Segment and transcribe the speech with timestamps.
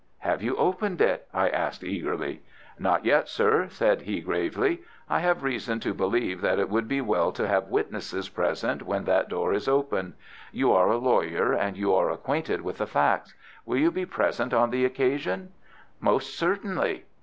[0.17, 2.41] "Have you opened it?" I asked, eagerly.
[2.79, 4.81] "Not yet, sir," said he, gravely.
[5.07, 9.03] "I have reason to believe that it would be well to have witnesses present when
[9.03, 10.13] that door is opened.
[10.51, 13.35] You are a lawyer, and you are acquainted with the facts.
[13.63, 15.51] Will you be present on the occasion?"
[15.99, 17.05] "Most certainly."